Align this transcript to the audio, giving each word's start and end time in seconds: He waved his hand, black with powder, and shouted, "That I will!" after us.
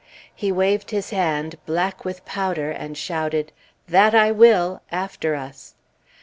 He 0.33 0.51
waved 0.51 0.89
his 0.89 1.11
hand, 1.11 1.57
black 1.67 2.03
with 2.03 2.25
powder, 2.25 2.71
and 2.71 2.97
shouted, 2.97 3.51
"That 3.87 4.15
I 4.15 4.31
will!" 4.31 4.81
after 4.91 5.35
us. 5.35 5.75